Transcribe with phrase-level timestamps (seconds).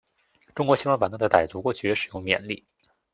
[0.55, 2.65] 中国西双版纳的傣族过去也使用缅历。